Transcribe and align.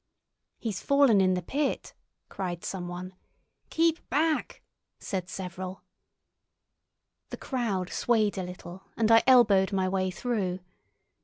"He's 0.57 0.81
fallen 0.81 1.21
in 1.21 1.35
the 1.35 1.43
pit!" 1.43 1.93
cried 2.27 2.65
some 2.65 2.87
one. 2.87 3.13
"Keep 3.69 4.09
back!" 4.09 4.63
said 4.97 5.29
several. 5.29 5.83
The 7.29 7.37
crowd 7.37 7.91
swayed 7.91 8.35
a 8.35 8.41
little, 8.43 8.81
and 8.97 9.11
I 9.11 9.21
elbowed 9.27 9.71
my 9.71 9.87
way 9.87 10.09
through. 10.09 10.61